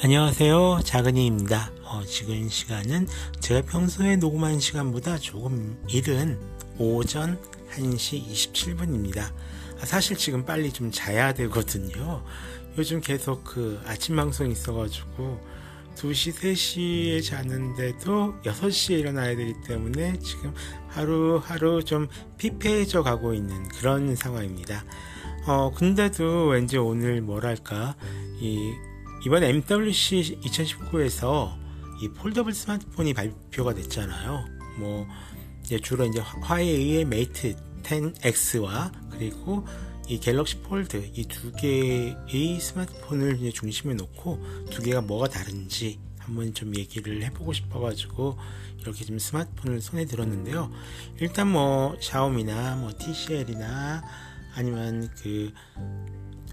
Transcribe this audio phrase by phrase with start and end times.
[0.00, 0.82] 안녕하세요.
[0.84, 1.72] 작은이입니다.
[1.82, 3.08] 어, 지금 시간은
[3.40, 6.38] 제가 평소에 녹음하는 시간보다 조금 이른
[6.78, 7.36] 오전
[7.72, 9.22] 1시 27분입니다.
[9.80, 12.22] 아, 사실 지금 빨리 좀 자야 되거든요.
[12.78, 15.40] 요즘 계속 그 아침 방송이 있어가지고
[15.96, 20.54] 2시, 3시에 자는데도 6시에 일어나야 되기 때문에 지금
[20.86, 24.84] 하루하루 좀 피폐해져 가고 있는 그런 상황입니다.
[25.48, 27.96] 어, 근데도 왠지 오늘 뭐랄까,
[28.38, 28.74] 이
[29.24, 31.56] 이번 MWC 2019에서
[32.00, 34.44] 이 foldable 스마트폰이 발표가 됐잖아요.
[34.78, 35.06] 뭐
[35.82, 39.66] 주로 이제 화웨이의 Mate 10X와 그리고
[40.08, 46.54] 이 Galaxy Fold 이 두 개의 스마트폰을 이제 중심에 놓고 두 개가 뭐가 다른지 한번
[46.54, 48.38] 좀 얘기를 해보고 싶어가지고
[48.80, 50.70] 이렇게 좀 스마트폰을 손에 들었는데요.
[51.20, 54.02] 일단 뭐 샤오미나 뭐 TCL이나
[54.54, 55.52] 아니면 그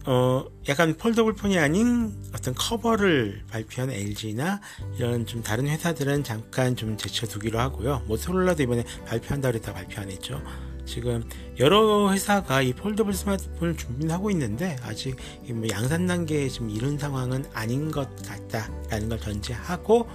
[0.07, 4.61] 어, 약간 foldable phone이 아닌 어떤 커버를 발표한 LG나
[4.97, 8.03] 이런 좀 다른 회사들은 잠깐 좀 제쳐두기로 하고요.
[8.07, 10.41] Motorola도 이번에 발표한다 그랬다 발표 안 했죠.
[10.85, 15.15] 지금 여러 회사가 이 foldable 스마트폰을 준비하고 있는데 아직
[15.49, 20.07] 뭐 양산 단계에 지금 이런 상황은 아닌 것 같다라는 걸 전제하고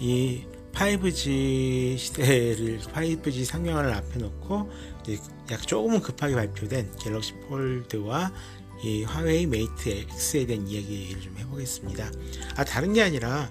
[0.00, 4.70] 이 5G 시대를 5G 상용화를 앞에 놓고
[5.50, 8.32] 약 조금은 급하게 발표된 Galaxy Fold와
[8.82, 12.10] 이 화웨이 Mate X에 대한 이야기를 좀 해보겠습니다.
[12.56, 13.50] 아 다른 게 아니라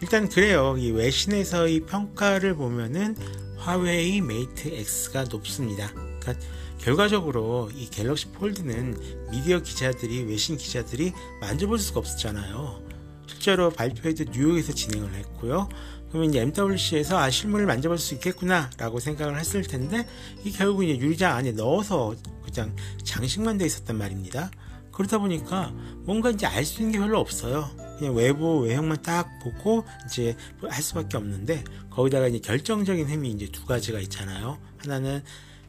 [0.00, 0.76] 일단 그래요.
[0.78, 3.16] 이 외신에서의 평가를 보면은
[3.56, 5.90] 화웨이 Mate X가 높습니다.
[5.92, 6.34] 그러니까
[6.78, 12.82] 결과적으로 이 Galaxy Fold는 미디어 기자들이 외신 기자들이 만져볼 수가 없었잖아요.
[13.26, 15.68] 실제로 발표회도 뉴욕에서 진행을 했고요.
[16.14, 20.06] 그러면 이제 MWC에서 아 실물을 만져볼 수 있겠구나라고 생각을 했을 텐데
[20.44, 24.48] 이 결국 이제 유리장 안에 넣어서 그냥 장식만 돼 있었단 말입니다.
[24.92, 25.72] 그러다 보니까
[26.04, 27.68] 뭔가 이제 알 수 있는 게 별로 없어요.
[27.98, 33.66] 그냥 외부 외형만 딱 보고 이제 할 수밖에 없는데 거기다가 이제 결정적인 힘이 이제 두
[33.66, 34.58] 가지가 있잖아요.
[34.76, 35.20] 하나는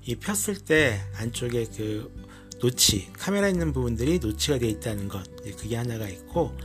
[0.04, 2.14] 이 폈을 때 안쪽에 그
[2.62, 5.24] notch 카메라 있는 부분들이 notch가 되어 있다는 것
[5.58, 6.56] 그게 하나가 있고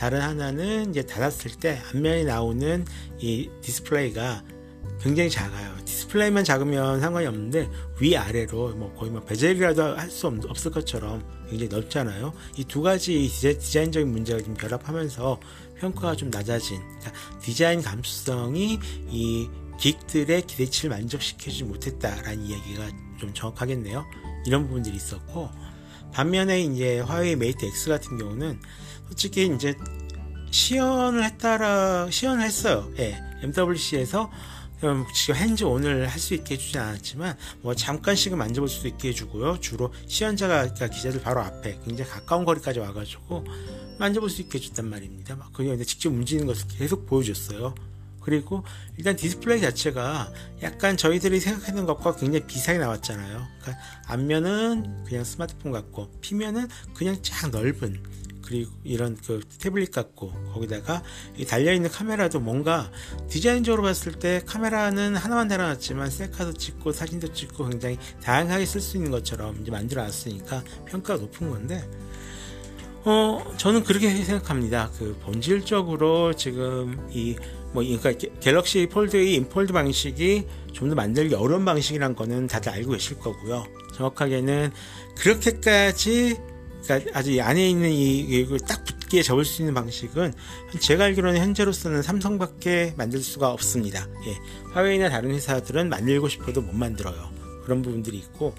[0.00, 2.86] 다른 하나는 이제 닫았을 때 앞면에 나오는
[3.18, 4.42] 이 디스플레이가
[5.02, 5.76] 굉장히 작아요.
[5.84, 7.68] 디스플레이만 작으면 상관이 없는데
[8.00, 12.32] 위아래로 뭐 거의 뭐 bezel이라고 할 수 없을 것처럼 굉장히 넓잖아요.
[12.56, 15.38] 이 두 가지 디자인적인 문제가 좀 결합하면서
[15.78, 17.12] 평가가 좀 낮아진 그러니까
[17.42, 18.78] 디자인 감수성이
[19.10, 22.88] 이 geek들의 기대치를 만족시키지 못했다라는 이야기가
[23.18, 24.06] 좀 정확하겠네요.
[24.46, 25.50] 이런 부분들이 있었고
[26.12, 28.60] 반면에 이제 화웨이 Mate X 같은 경우는
[29.08, 29.74] 솔직히 이제
[30.50, 32.90] 시연을 했다라 시연을 했어요.
[32.98, 33.20] 예.
[33.42, 34.30] MWC에서
[34.80, 35.04] 지금
[35.36, 39.60] 현재 오늘 할 수 있게 해주지 않았지만 뭐 잠깐씩은 만져볼 수도 있게 해주고요.
[39.60, 43.44] 주로 시연자가 그러니까 기자들 바로 앞에 굉장히 가까운 거리까지 와가지고
[43.98, 45.36] 만져볼 수 있게 해줬단 말입니다.
[45.36, 47.74] 막 그게 직접 움직이는 것을 계속 보여줬어요.
[48.20, 48.64] 그리고
[48.96, 50.32] 일단 디스플레이 자체가
[50.62, 53.46] 약간 저희들이 생각하는 것과 굉장히 비슷하게 나왔잖아요.
[53.60, 58.02] 그러니까 앞면은 그냥 스마트폰 같고 피면은 그냥 쫙 넓은
[58.50, 61.04] 그리고 이런 그 태블릿 같고 거기다가
[61.46, 62.90] 달려있는 카메라도 뭔가
[63.28, 69.12] 디자인적으로 봤을 때 카메라는 하나만 달아놨지만 셀카도 찍고 사진도 찍고 굉장히 다양하게 쓸 수 있는
[69.12, 71.88] 것처럼 이제 만들어 놨으니까 평가가 높은 건데
[73.04, 74.90] 어 저는 그렇게 생각합니다.
[74.98, 77.36] 그 본질적으로 지금 이
[77.72, 83.18] 뭐 그러니까 갤럭시 폴드의 인폴드 방식이 좀 더 만들기 어려운 방식이란 거는 다들 알고 계실
[83.18, 83.64] 거고요.
[83.94, 84.70] 정확하게는
[85.18, 86.36] 그렇게까지
[86.82, 90.32] 그러니까 아주 안에 있는 이, 이걸 딱 붙게 접을 수 있는 방식은
[90.80, 94.06] 제가 알기로는 현재로서는 삼성밖에 만들 수가 없습니다.
[94.26, 94.38] 예.
[94.72, 97.30] 화웨이나 다른 회사들은 만들고 싶어도 못 만들어요.
[97.64, 98.54] 그런 부분들이 있고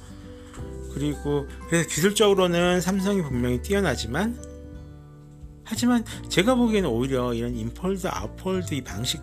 [0.94, 4.51] 그리고 그래서 기술적으로는 삼성이 분명히 뛰어나지만
[5.72, 9.22] 하지만 제가 보기에는 오히려 이런 infold, outfold 이 방식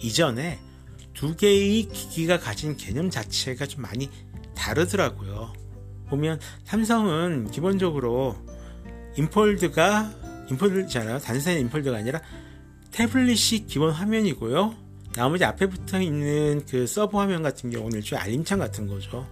[0.00, 0.58] 이전에
[1.14, 4.10] 두 개의 기기가 가진 개념 자체가 좀 많이
[4.56, 5.52] 다르더라고요.
[6.08, 8.36] 보면 삼성은 기본적으로
[9.16, 10.12] infold가
[10.50, 11.20] infold잖아요.
[11.20, 12.20] 단순한 infold가 아니라
[12.90, 14.74] 태블릿이 기본 화면이고요.
[15.14, 19.28] 나머지 앞에 붙어 있는 그 sub 화면 같은 경우는 일종의 알림창 같은 거죠.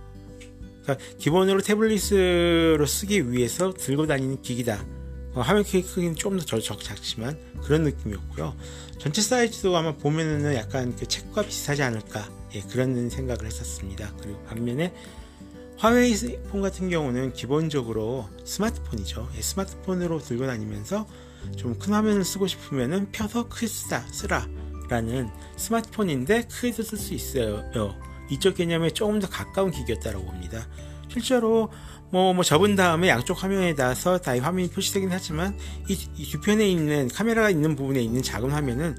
[0.84, 5.01] 그러니까 기본으로 태블릿으로 쓰기 위해서 들고 다니는 기기다.
[5.34, 8.54] 어, 화면 크기는 조금 더 작지만 그런 느낌이었고요.
[8.98, 14.12] 전체 사이즈도 아마 보면은 약간 그 책과 비슷하지 않을까 예, 그런 생각을 했었습니다.
[14.20, 14.92] 그리고 반면에
[15.78, 16.14] 화웨이
[16.48, 19.28] 폰 같은 경우는 기본적으로 스마트폰이죠.
[19.36, 21.06] 예, 스마트폰으로 들고 다니면서
[21.56, 27.64] 좀 큰 화면을 쓰고 싶으면은 펴서 크게 쓰다, 쓰라라는 스마트폰인데 크게도 쓸 수 있어요.
[28.30, 30.68] 이쪽 개념에 조금 더 가까운 기기였다고 봅니다.
[31.12, 31.70] 실제로
[32.10, 37.50] 뭐, 뭐 접은 다음에 양쪽 화면에다서 다 화면이 표시되긴 하지만 이, 이 뒤편에 있는 카메라가
[37.50, 38.96] 있는 부분에 있는 작은 화면은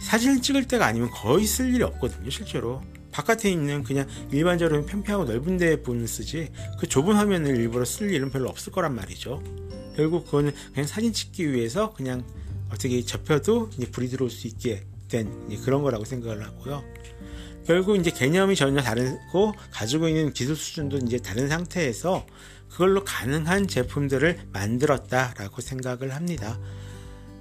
[0.00, 2.82] 사진을 찍을 때가 아니면 거의 쓸 일이 없거든요 실제로.
[3.10, 8.30] 바깥에 있는 그냥 일반적으로 평평하고 넓은 데 부분을 쓰지 그 좁은 화면을 일부러 쓸 일은
[8.30, 9.42] 별로 없을 거란 말이죠.
[9.96, 12.22] 결국 그거는 그냥 사진 찍기 위해서 그냥
[12.70, 15.30] 어떻게 접혀도 이제 불이 들어올 수 있게 된
[15.64, 16.84] 그런 거라고 생각을 하고요
[17.66, 22.24] 결국 이제 개념이 전혀 다르고 가지고 있는 기술 수준도 이제 다른 상태에서
[22.70, 26.58] 그걸로 가능한 제품들을 만들었다라고 생각을 합니다.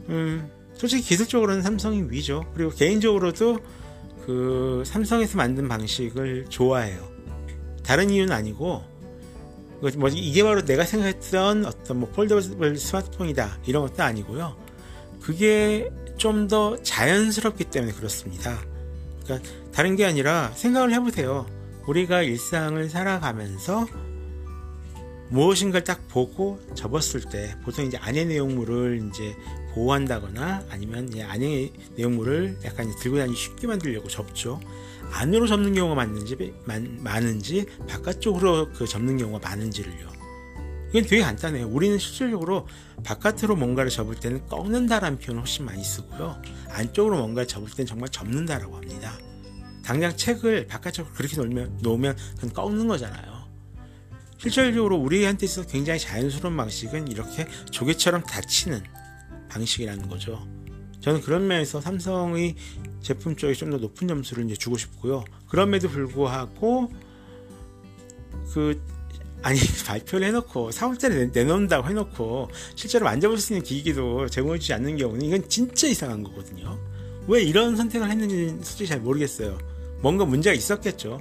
[0.10, 2.45] 음, 솔직히 기술적으로는 삼성이 위죠.
[2.54, 3.60] 그리고 개인적으로도
[4.25, 7.07] 그 삼성에서 만든 방식을 좋아해요.
[7.83, 8.83] 다른 이유는 아니고
[9.98, 14.57] 뭐 이게 바로 내가 생각했던 어떤 뭐 폴더블 스마트폰이다 이런 것도 아니고요.
[15.21, 18.60] 그게 좀 더 자연스럽기 때문에 그렇습니다.
[19.24, 21.45] 그러니까 다른 게 아니라 생각을 해보세요.
[21.86, 23.86] 우리가 일상을 살아가면서
[25.30, 29.36] 무엇인가를 딱 보고 접었을 때 보통 이제 안의 내용물을 이제
[29.74, 34.62] 보호한다거나 아니면 안의 내용물을 약간 들고 다니기 쉽게 만들려고 접죠.
[35.12, 36.54] 안으로 접는 경우가 많은지
[37.00, 40.16] 많은지 바깥쪽으로 그 접는 경우가 많은지를요.
[40.92, 41.68] 이건 되게 간단해요.
[41.68, 42.66] 우리는 실질적으로
[43.04, 46.42] 바깥으로 뭔가를 접을 때는 꺾는다라는 표현을 훨씬 많이 쓰고요.
[46.69, 49.18] 안쪽으로 뭔가를 접을 때는 정말 접는다라고 합니다.
[49.85, 53.45] 당장 책을 바깥쪽으로 그렇게 놓으면, 놓으면 그건 꺾는 거잖아요.
[54.37, 58.83] 실질적으로 우리한테 있어서 굉장히 자연스러운 방식은 이렇게 조개처럼 닫히는
[59.49, 60.45] 방식이라는 거죠.
[61.01, 62.55] 저는 그런 면에서 삼성의
[63.01, 65.23] 제품 쪽에 좀 더 높은 점수를 이제 주고 싶고요.
[65.47, 66.91] 그럼에도 불구하고
[68.51, 68.81] 그
[69.43, 75.47] 아니 발표를 해놓고 4월달에 내놓는다고 해놓고 실제로 만져볼 수 있는 기기도 제공해주지 않는 경우는 이건
[75.47, 76.79] 진짜 이상한 거거든요.
[77.27, 79.75] 왜 이런 선택을 했는지 솔직히 잘 모르겠어요.
[80.06, 81.19] 뭔가 문제가 있었겠죠.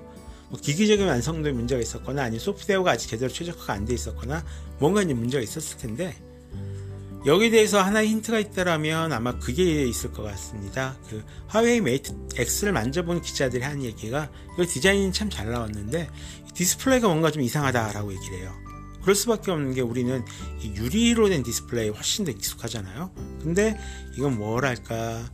[0.51, 4.45] 뭐 기기적인 완성도에 문제가 있었거나 아니면 소프트웨어가 아직 제대로 최적화가 안 돼 있었거나
[4.79, 6.15] 뭔가 이제 문제가 있었을 텐데
[7.25, 10.99] 여기에 대해서 하나의 힌트가 있다라면 아마 그게 있을 것 같습니다.
[11.09, 16.11] 그 화웨이 Mate X를 만져본 기자들이 한 얘기가 이거 디자인이 참 잘 나왔는데
[16.53, 18.53] 디스플레이가 뭔가 좀 이상하다라고 얘기를 해요.
[19.01, 20.23] 그럴 수밖에 없는 게 우리는
[20.63, 23.11] 유리로 된 디스플레이 훨씬 더 익숙하잖아요.
[23.41, 23.79] 근데
[24.19, 25.25] 이건 뭐랄까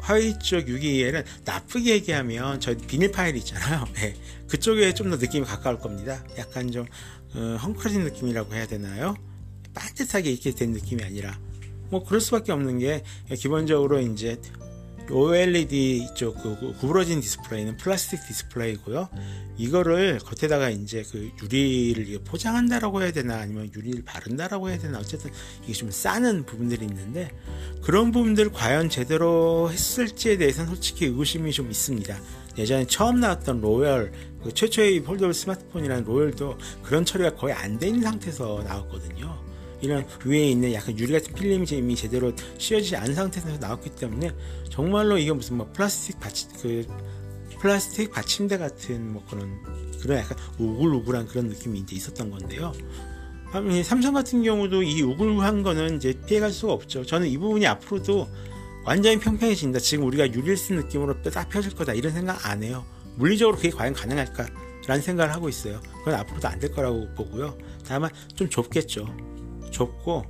[0.00, 3.86] 화웨이 쪽 621은 나쁘게 얘기하면 저 비닐 파일 있잖아요.
[3.94, 4.14] 네,
[4.48, 6.24] 그쪽에 좀 더 느낌이 가까울 겁니다.
[6.38, 6.86] 약간 좀
[7.34, 9.16] 어, 헝클어진 느낌이라고 해야 되나요?
[9.74, 11.38] 반듯하게 이렇게 된 느낌이 아니라
[11.90, 13.02] 뭐 그럴 수밖에 없는 게
[13.36, 14.40] 기본적으로 이제
[15.12, 19.08] OLED 쪽 그 구부러진 디스플레이는 플라스틱 디스플레이고요.
[19.58, 25.30] 이거를 겉에다가 이제 그 유리를 포장한다라고 해야 되나 아니면 유리를 바른다라고 해야 되나 어쨌든
[25.64, 27.30] 이게 좀 싸는 부분들이 있는데
[27.82, 32.16] 그런 부분들 과연 제대로 했을지에 대해서는 솔직히 의구심이 좀 있습니다.
[32.58, 34.12] 예전에 처음 나왔던 로열
[34.42, 39.49] 그 최초의 폴더블 스마트폰이라는 로열도 그런 처리가 거의 안 된 상태에서 나왔거든요.
[39.80, 44.32] 이런 위에 있는 약간 유리 같은 필름이 이미 제대로 씌워지지 않은 상태에서 나왔기 때문에
[44.68, 46.86] 정말로 이게 무슨 뭐 플라스틱 받침 그
[47.60, 49.58] 플라스틱 받침대 같은 뭐 그런
[50.00, 52.72] 그런 약간 우글우글한 그런 느낌이 이제 있었던 건데요.
[53.84, 57.04] 삼성 같은 경우도 이 우글한 거는 이제 피해갈 수가 없죠.
[57.04, 58.28] 저는 이 부분이 앞으로도
[58.84, 59.78] 완전히 평평해진다.
[59.80, 61.92] 지금 우리가 유리를 쓴 느낌으로 딱 펴질 거다.
[61.92, 62.84] 이런 생각 안 해요.
[63.16, 64.46] 물리적으로 그게 과연 가능할까?
[64.86, 65.80] 라는 생각을 하고 있어요.
[65.98, 67.58] 그건 앞으로도 안 될 거라고 보고요.
[67.86, 69.06] 다만 좀 좁겠죠.
[69.70, 70.24] 좁고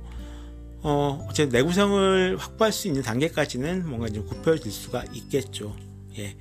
[0.83, 5.75] 어, 어쨌든 내구성을 확보할 수 있는 단계까지는 뭔가 좀 굽혀질 수가 있겠죠.
[6.17, 6.35] 예.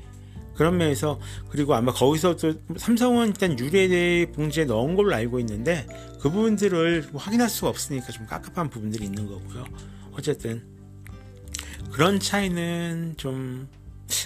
[0.54, 5.86] 그런 면에서 그리고 아마 거기서 또 삼성은 일단 유리에 봉지에 넣은 걸로 알고 있는데
[6.20, 9.64] 그 부분들을 뭐 확인할 수가 없으니까 좀 깝깝한 부분들이 있는 거고요.
[10.12, 10.62] 어쨌든
[11.92, 13.68] 그런 차이는 좀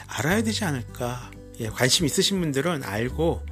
[0.08, 1.30] 알아야 되지 않을까.
[1.60, 3.42] 예, 관심 있으신 분들은 알고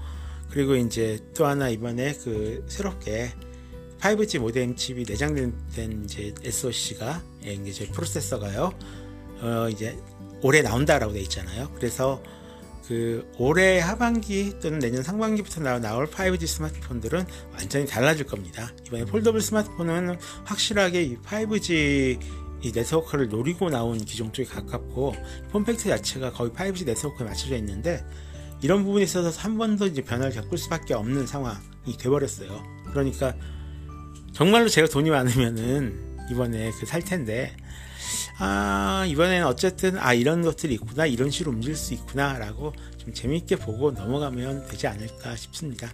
[0.51, 3.31] 그리고 이제 또 하나 이번에 그 새롭게
[4.03, 8.73] 5G 모뎀 칩이 내장된 이제 SoC가 예, 이제 프로세서가요.
[9.41, 9.97] 어 이제
[10.43, 11.71] 올해 나온다라고 돼 있잖아요.
[11.77, 12.21] 그래서
[12.89, 18.73] 그 올해 하반기 또는 내년 상반기부터 나올 5G 스마트폰들은 완전히 달라질 겁니다.
[18.89, 22.19] 이번에 폴더블 스마트폰은 확실하게 이 5G
[22.65, 25.15] 이 네트워크를 노리고 나온 기종 쪽에 가깝고
[25.53, 28.05] 폼팩트 자체가 거의 5G 네트워크에 맞춰져 있는데
[28.63, 32.63] 이런 부분에 있어서 한 번 더 이제 변화를 겪을 수밖에 없는 상황이 돼버렸어요.
[32.91, 33.35] 그러니까
[34.33, 37.55] 정말로 제가 돈이 많으면은 이번에 그 살 텐데
[38.39, 43.91] 아 이번에는 어쨌든 아 이런 것들이 있구나 이런 식으로 움직일 수 있구나라고 좀 재미있게 보고
[43.91, 45.93] 넘어가면 되지 않을까 싶습니다.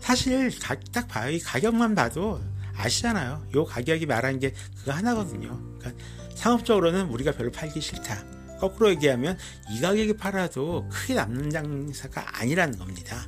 [0.00, 0.50] 사실
[0.92, 2.40] 딱 봐요 이 가격만 봐도
[2.74, 3.46] 아시잖아요.
[3.54, 5.60] 요 가격이 말하는 게 그거 하나거든요.
[5.78, 6.02] 그러니까
[6.34, 8.24] 상업적으로는 우리가 별로 팔기 싫다.
[8.58, 9.36] 거꾸로 얘기하면
[9.70, 13.26] 이 가격에 팔아도 크게 남는 장사가 아니라는 겁니다.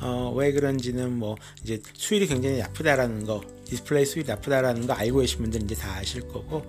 [0.00, 5.40] 어, 왜 그런지는 뭐 이제 수율이 굉장히 나쁘다라는 거, 디스플레이 수율이 나쁘다라는 거 알고 계신
[5.40, 6.64] 분들은 이제 다 아실 거고,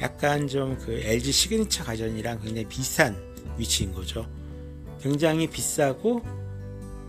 [0.00, 3.16] 약간 좀 그 LG 시그니처 가전이랑 굉장히 비슷한
[3.58, 4.26] 위치인 거죠.
[5.02, 6.22] 굉장히 비싸고,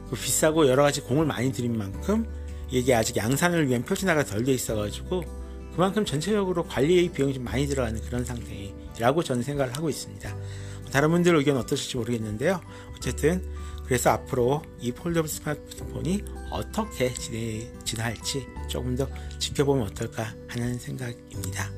[0.10, 2.26] 그 비싸고 여러 가지 공을 많이 들인 만큼
[2.72, 5.24] 이게 아직 양산을 위한 표준화가 덜 돼 있어가지고
[5.74, 10.36] 그만큼 전체적으로 관리의 비용이 좀 많이 들어가는 그런 상태라고 저는 생각을 하고 있습니다.
[10.92, 12.60] 다른 분들 의견 어떠실지 모르겠는데요.
[12.96, 13.44] 어쨌든
[13.90, 17.12] 그래서 앞으로 이 폴더블 스마트폰이 어떻게
[17.84, 21.72] 진화할지 조금 더 지켜보면 어떨까 하는 생각입니다.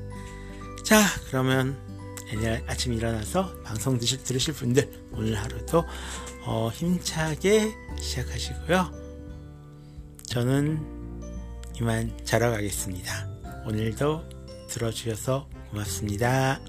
[0.84, 1.74] 자, 그러면
[2.66, 5.84] 아침 일어나서 방송 드실, 들으실 분들 오늘 하루도
[6.44, 8.92] 어, 힘차게 시작하시고요.
[10.26, 11.32] 저는
[11.80, 13.64] 이만 자러 가겠습니다.
[13.66, 16.60] 오늘도 들어주셔서 고맙습니다.